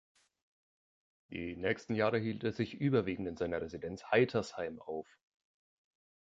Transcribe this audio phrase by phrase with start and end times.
[1.31, 5.05] Die nächsten Jahre hielt er sich überwiegend in seiner Residenz Heitersheim auf.